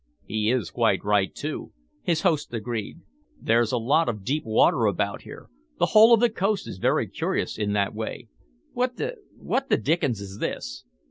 [0.25, 3.01] "He is quite right, too," his host agreed.
[3.39, 5.47] "There's a lot of deep water about here.
[5.77, 8.27] The whole of the coast is very curious in that way.
[8.73, 10.85] What the what the dickens is this?"